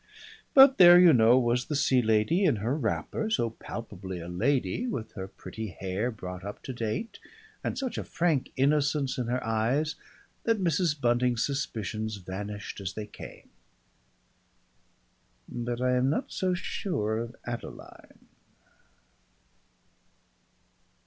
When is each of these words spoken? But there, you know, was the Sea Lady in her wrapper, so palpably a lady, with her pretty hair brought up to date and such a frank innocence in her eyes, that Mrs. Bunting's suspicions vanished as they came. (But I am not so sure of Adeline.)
But 0.55 0.79
there, 0.79 0.97
you 0.97 1.13
know, 1.13 1.37
was 1.37 1.65
the 1.67 1.75
Sea 1.75 2.01
Lady 2.01 2.43
in 2.43 2.55
her 2.55 2.75
wrapper, 2.75 3.29
so 3.29 3.51
palpably 3.51 4.19
a 4.19 4.27
lady, 4.27 4.87
with 4.87 5.11
her 5.11 5.27
pretty 5.27 5.67
hair 5.79 6.09
brought 6.09 6.43
up 6.43 6.63
to 6.63 6.73
date 6.73 7.19
and 7.63 7.77
such 7.77 7.99
a 7.99 8.03
frank 8.03 8.51
innocence 8.55 9.19
in 9.19 9.27
her 9.27 9.45
eyes, 9.45 9.93
that 10.43 10.57
Mrs. 10.59 10.99
Bunting's 10.99 11.45
suspicions 11.45 12.15
vanished 12.15 12.81
as 12.81 12.93
they 12.95 13.05
came. 13.05 13.51
(But 15.47 15.79
I 15.79 15.91
am 15.95 16.09
not 16.09 16.31
so 16.31 16.55
sure 16.55 17.19
of 17.19 17.35
Adeline.) 17.45 18.25